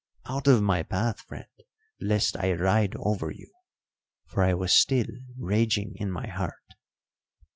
'Out 0.27 0.47
of 0.47 0.63
my 0.63 0.81
path, 0.81 1.19
friend, 1.21 1.45
lest 1.99 2.35
I 2.35 2.53
ride 2.53 2.95
over 2.95 3.29
you'; 3.29 3.53
for 4.25 4.41
I 4.41 4.55
was 4.55 4.73
still 4.73 5.05
raging 5.37 5.91
in 5.95 6.09
my 6.09 6.25
heart. 6.27 6.55